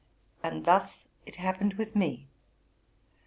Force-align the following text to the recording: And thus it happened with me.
And 0.41 0.65
thus 0.65 1.07
it 1.27 1.35
happened 1.35 1.75
with 1.75 1.95
me. 1.95 2.25